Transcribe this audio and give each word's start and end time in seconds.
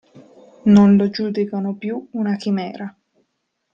Non 0.65 0.95
lo 0.97 1.11
giudicano 1.11 1.75
più 1.75 2.07
una 2.13 2.35
chimera. 2.35 2.91